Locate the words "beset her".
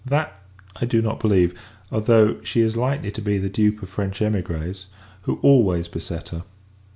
5.87-6.43